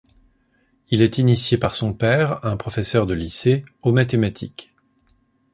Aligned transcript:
Il 0.89 1.03
est 1.03 1.19
initié 1.19 1.59
par 1.59 1.75
son 1.75 1.93
père, 1.93 2.43
un 2.43 2.57
professeur 2.57 3.05
de 3.05 3.13
lycée, 3.13 3.65
aux 3.83 3.91
mathématiques. 3.91 4.73